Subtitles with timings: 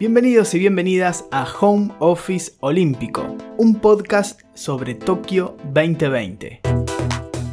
[0.00, 6.62] Bienvenidos y bienvenidas a Home Office Olímpico, un podcast sobre Tokio 2020.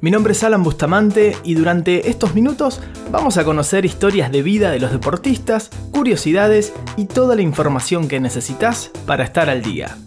[0.00, 2.80] Mi nombre es Alan Bustamante y durante estos minutos
[3.10, 8.20] vamos a conocer historias de vida de los deportistas, curiosidades y toda la información que
[8.20, 9.98] necesitas para estar al día.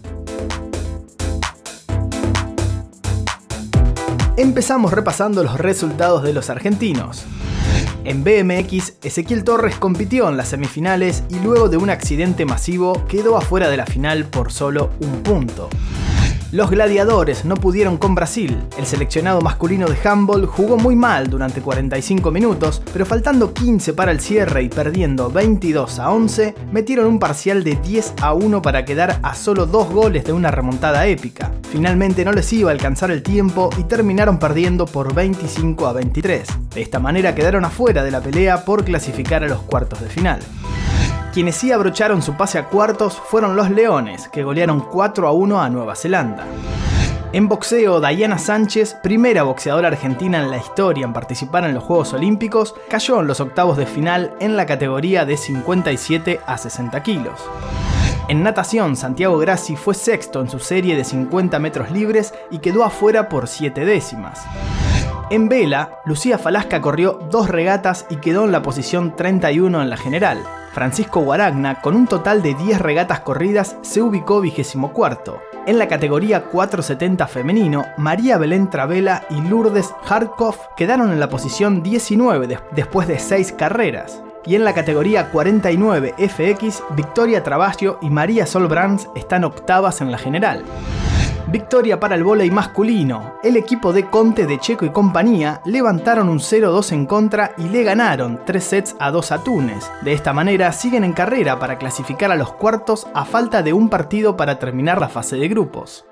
[4.38, 7.26] Empezamos repasando los resultados de los argentinos.
[8.04, 13.36] En BMX, Ezequiel Torres compitió en las semifinales y luego de un accidente masivo quedó
[13.36, 15.68] afuera de la final por solo un punto.
[16.52, 18.58] Los gladiadores no pudieron con Brasil.
[18.76, 24.12] El seleccionado masculino de handball jugó muy mal durante 45 minutos, pero faltando 15 para
[24.12, 28.84] el cierre y perdiendo 22 a 11, metieron un parcial de 10 a 1 para
[28.84, 31.52] quedar a solo dos goles de una remontada épica.
[31.70, 36.46] Finalmente no les iba a alcanzar el tiempo y terminaron perdiendo por 25 a 23.
[36.74, 40.40] De esta manera quedaron afuera de la pelea por clasificar a los cuartos de final.
[41.32, 45.62] Quienes sí abrocharon su pase a cuartos fueron los Leones, que golearon 4 a 1
[45.62, 46.44] a Nueva Zelanda.
[47.32, 52.12] En boxeo, Diana Sánchez, primera boxeadora argentina en la historia en participar en los Juegos
[52.12, 57.40] Olímpicos, cayó en los octavos de final en la categoría de 57 a 60 kilos.
[58.28, 62.84] En natación, Santiago Grassi fue sexto en su serie de 50 metros libres y quedó
[62.84, 64.42] afuera por 7 décimas.
[65.30, 69.96] En vela, Lucía Falasca corrió dos regatas y quedó en la posición 31 en la
[69.96, 70.44] general.
[70.72, 75.40] Francisco Guaragna, con un total de 10 regatas corridas, se ubicó vigésimo cuarto.
[75.66, 81.82] En la categoría 470 femenino, María Belén Travela y Lourdes Harkov quedaron en la posición
[81.82, 84.22] 19 después de 6 carreras.
[84.44, 90.10] Y en la categoría 49 FX, Victoria Trabajo y María Sol Brands están octavas en
[90.10, 90.64] la general.
[91.52, 93.34] Victoria para el vóley masculino.
[93.42, 97.82] El equipo de Conte de Checo y compañía levantaron un 0-2 en contra y le
[97.82, 99.90] ganaron 3 sets a 2 a Túnez.
[100.00, 103.90] De esta manera siguen en carrera para clasificar a los cuartos a falta de un
[103.90, 106.06] partido para terminar la fase de grupos.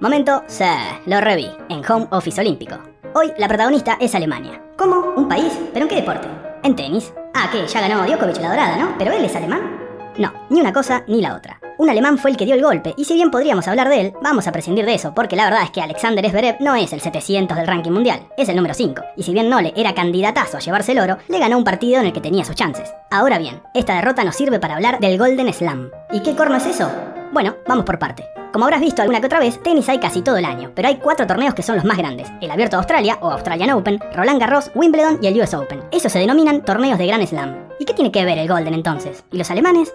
[0.00, 0.66] Momento, se
[1.06, 2.76] lo reví, en Home Office Olímpico.
[3.14, 4.60] Hoy la protagonista es Alemania.
[4.76, 5.12] ¿Cómo?
[5.16, 5.56] ¿Un país?
[5.72, 6.26] ¿Pero en qué deporte?
[6.64, 7.14] En tenis.
[7.34, 8.98] Ah, que ya ganó Djokovic la dorada, ¿no?
[8.98, 9.78] ¿Pero él es alemán?
[10.18, 12.92] No, ni una cosa ni la otra un alemán fue el que dio el golpe,
[12.98, 15.62] y si bien podríamos hablar de él, vamos a prescindir de eso, porque la verdad
[15.62, 19.02] es que Alexander Zverev no es el 700 del ranking mundial, es el número 5,
[19.16, 22.06] y si bien Nole era candidatazo a llevarse el oro, le ganó un partido en
[22.06, 22.92] el que tenía sus chances.
[23.10, 25.90] Ahora bien, esta derrota nos sirve para hablar del Golden Slam.
[26.12, 26.90] ¿Y qué corno es eso?
[27.32, 28.26] Bueno, vamos por parte.
[28.52, 30.96] Como habrás visto alguna que otra vez, tenis hay casi todo el año, pero hay
[30.96, 34.40] cuatro torneos que son los más grandes: el Abierto de Australia o Australian Open, Roland
[34.40, 35.82] Garros, Wimbledon y el US Open.
[35.92, 37.56] Esos se denominan torneos de Grand Slam.
[37.78, 39.22] ¿Y qué tiene que ver el Golden entonces?
[39.30, 39.92] ¿Y los alemanes?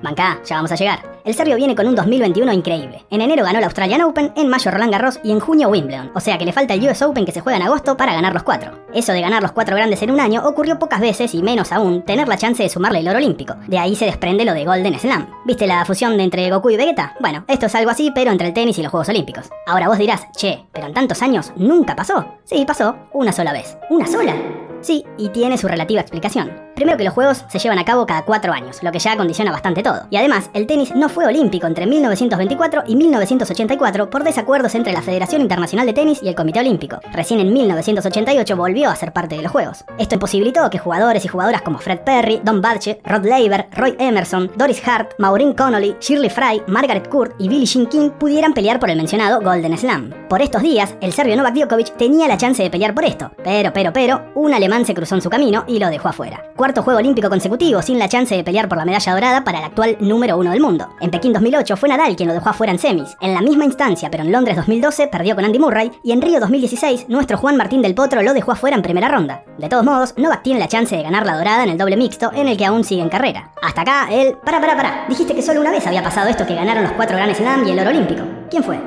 [0.00, 1.15] Banca, ya vamos a llegar.
[1.26, 3.04] El serbio viene con un 2021 increíble.
[3.10, 6.12] En enero ganó el Australian Open, en mayo Roland Garros y en junio Wimbledon.
[6.14, 8.32] O sea que le falta el US Open que se juega en agosto para ganar
[8.32, 8.86] los cuatro.
[8.94, 12.02] Eso de ganar los cuatro grandes en un año ocurrió pocas veces y menos aún
[12.02, 13.56] tener la chance de sumarle el oro olímpico.
[13.66, 15.28] De ahí se desprende lo de Golden Slam.
[15.44, 17.16] ¿Viste la fusión de entre Goku y Vegeta?
[17.18, 19.50] Bueno, esto es algo así, pero entre el tenis y los Juegos Olímpicos.
[19.66, 22.24] Ahora vos dirás, che, pero en tantos años nunca pasó.
[22.44, 23.76] Sí, pasó, una sola vez.
[23.90, 24.32] ¿Una sola?
[24.80, 26.65] Sí, y tiene su relativa explicación.
[26.76, 29.50] Primero que los juegos se llevan a cabo cada cuatro años, lo que ya condiciona
[29.50, 30.06] bastante todo.
[30.10, 35.00] Y además, el tenis no fue olímpico entre 1924 y 1984 por desacuerdos entre la
[35.00, 37.00] Federación Internacional de Tenis y el Comité Olímpico.
[37.14, 39.86] Recién en 1988 volvió a ser parte de los juegos.
[39.96, 44.50] Esto imposibilitó que jugadores y jugadoras como Fred Perry, Don Badge, Rod Laver, Roy Emerson,
[44.54, 48.90] Doris Hart, Maureen Connolly, Shirley Fry, Margaret Court y Billie Jean King pudieran pelear por
[48.90, 50.10] el mencionado Golden Slam.
[50.28, 53.72] Por estos días, el serbio Novak Djokovic tenía la chance de pelear por esto, pero,
[53.72, 56.98] pero, pero, un alemán se cruzó en su camino y lo dejó afuera cuarto juego
[56.98, 60.36] olímpico consecutivo sin la chance de pelear por la medalla dorada para el actual número
[60.36, 60.88] uno del mundo.
[61.00, 63.16] En Pekín 2008 fue Nadal quien lo dejó afuera en semis.
[63.20, 66.40] En la misma instancia, pero en Londres 2012 perdió con Andy Murray y en Río
[66.40, 69.44] 2016 nuestro Juan Martín del Potro lo dejó afuera en primera ronda.
[69.58, 72.32] De todos modos, Novak tiene la chance de ganar la dorada en el doble mixto
[72.34, 73.52] en el que aún sigue en carrera.
[73.62, 74.36] Hasta acá, él...
[74.44, 75.04] Para, para, para.
[75.08, 77.70] Dijiste que solo una vez había pasado esto que ganaron los cuatro Grand Slam y
[77.70, 78.24] el oro olímpico.
[78.50, 78.80] ¿Quién fue?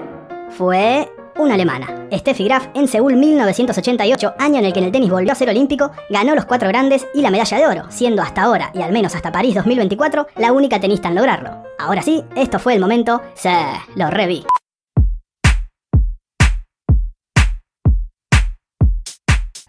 [0.50, 2.08] Fue una alemana.
[2.12, 5.50] Steffi Graf en Seúl 1988, año en el que en el tenis volvió a ser
[5.50, 8.92] olímpico, ganó los cuatro grandes y la medalla de oro, siendo hasta ahora, y al
[8.92, 11.64] menos hasta París 2024, la única tenista en lograrlo.
[11.80, 13.52] Ahora sí, esto fue el momento, se
[13.96, 14.46] lo reví.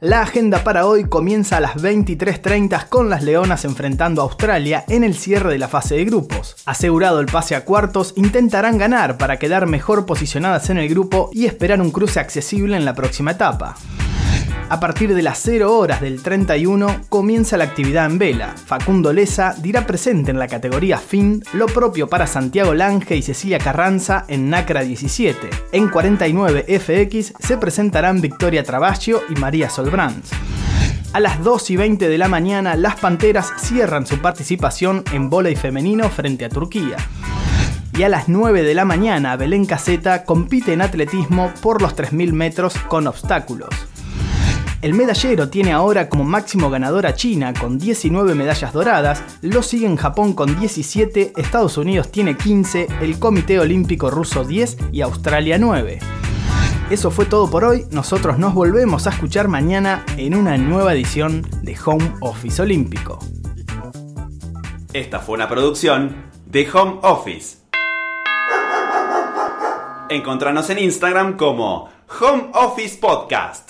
[0.01, 5.05] La agenda para hoy comienza a las 23.30 con las Leonas enfrentando a Australia en
[5.05, 6.57] el cierre de la fase de grupos.
[6.65, 11.45] Asegurado el pase a cuartos, intentarán ganar para quedar mejor posicionadas en el grupo y
[11.45, 13.77] esperar un cruce accesible en la próxima etapa.
[14.71, 18.55] A partir de las 0 horas del 31 comienza la actividad en vela.
[18.55, 23.59] Facundo Leza dirá presente en la categoría FIN lo propio para Santiago Lange y Cecilia
[23.59, 25.51] Carranza en NACRA 17.
[25.73, 30.31] En 49 FX se presentarán Victoria Trabaggio y María Solbrands.
[31.15, 35.57] A las 2 y 20 de la mañana, las Panteras cierran su participación en y
[35.57, 36.97] femenino frente a Turquía.
[37.99, 42.33] Y a las 9 de la mañana, Belén Caseta compite en atletismo por los 3.000
[42.33, 43.90] metros con obstáculos.
[44.83, 49.85] El medallero tiene ahora como máximo ganador a China con 19 medallas doradas, lo sigue
[49.85, 55.59] en Japón con 17, Estados Unidos tiene 15, el Comité Olímpico Ruso 10 y Australia
[55.59, 55.99] 9.
[56.89, 61.47] Eso fue todo por hoy, nosotros nos volvemos a escuchar mañana en una nueva edición
[61.61, 63.19] de Home Office Olímpico.
[64.95, 67.59] Esta fue una producción de Home Office.
[70.09, 73.70] Encontranos en Instagram como Home Office Podcast.